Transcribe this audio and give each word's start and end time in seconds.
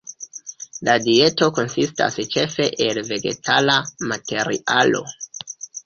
La 0.89 0.95
dieto 1.07 1.49
konsistas 1.59 2.19
ĉefe 2.37 2.67
el 2.89 3.05
vegetala 3.13 3.79
materialo. 4.15 5.09